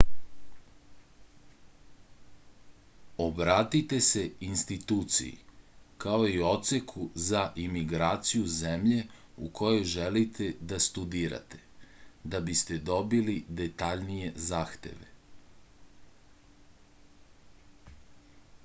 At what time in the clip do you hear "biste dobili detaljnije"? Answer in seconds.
12.51-14.33